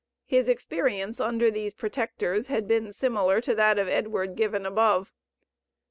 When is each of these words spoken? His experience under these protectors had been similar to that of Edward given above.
His 0.25 0.47
experience 0.49 1.19
under 1.19 1.51
these 1.51 1.75
protectors 1.75 2.47
had 2.47 2.67
been 2.67 2.91
similar 2.91 3.39
to 3.41 3.53
that 3.53 3.77
of 3.77 3.87
Edward 3.87 4.35
given 4.35 4.65
above. 4.65 5.13